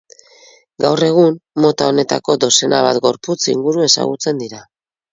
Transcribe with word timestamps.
Gaur 0.85 1.03
egun, 1.07 1.37
mota 1.67 1.91
honetako 1.93 2.39
dozena 2.47 2.83
bat 2.89 3.03
gorputz 3.07 3.39
inguru 3.57 3.89
ezagutzen 3.93 4.47
dira. 4.47 4.69